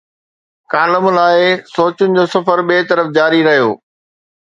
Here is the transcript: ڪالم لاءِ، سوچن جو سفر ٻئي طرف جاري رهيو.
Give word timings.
ڪالم 0.73 1.05
لاءِ، 1.17 1.41
سوچن 1.73 2.09
جو 2.17 2.23
سفر 2.33 2.57
ٻئي 2.67 2.79
طرف 2.89 3.07
جاري 3.17 3.41
رهيو. 3.49 3.69